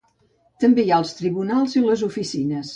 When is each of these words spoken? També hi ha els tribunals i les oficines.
També 0.63 0.85
hi 0.87 0.89
ha 0.95 0.99
els 1.03 1.13
tribunals 1.21 1.79
i 1.81 1.87
les 1.93 2.07
oficines. 2.11 2.69